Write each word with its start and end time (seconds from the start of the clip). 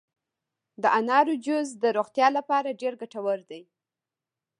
د 0.81 0.83
انارو 0.99 1.33
جوس 1.45 1.69
د 1.83 1.85
روغتیا 1.97 2.27
لپاره 2.37 2.77
ډیر 2.81 2.93
ګټور 3.01 3.39
دي. 3.49 3.61